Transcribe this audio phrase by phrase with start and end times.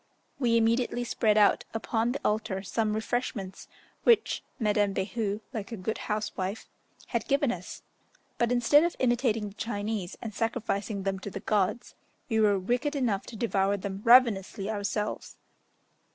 [0.39, 3.67] We immediately spread out upon the altar some refreshments,
[4.03, 6.67] which Madame Behu, like a good housewife,
[7.09, 7.83] had given us;
[8.39, 11.93] but, instead of imitating the Chinese, and sacrificing them to the gods,
[12.29, 15.37] we were wicked enough to devour them ravenously ourselves.